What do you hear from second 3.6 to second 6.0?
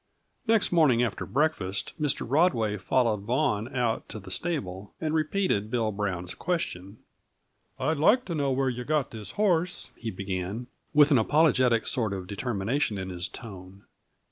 out to the stable, and repeated Bill